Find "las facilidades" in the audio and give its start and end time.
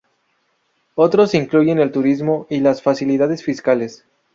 2.61-3.43